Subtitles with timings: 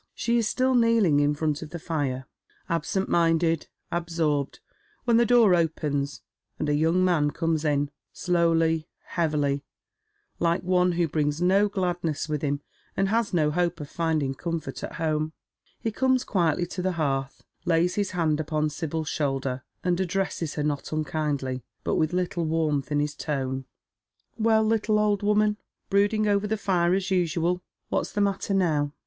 [0.15, 2.25] She is still kneeUng in front of the fire,
[2.67, 4.59] absent minded, absorbed,
[5.03, 6.23] when the door opens,
[6.57, 9.63] and a young man comes in, slowly, heavily,
[10.39, 12.61] like one who brings no gladness with him,
[12.97, 15.33] and has no hope of finding tomfort at home.
[15.79, 20.63] He comes quietly to the hearth, lays his hand upon Sibyl's shoulder, and addresses her
[20.63, 23.65] not unkindly, but with little warmth in his tone."
[24.39, 25.57] Well, little old woman,
[25.91, 27.61] brooding over the fire as usual?
[27.91, 28.93] What's the matter now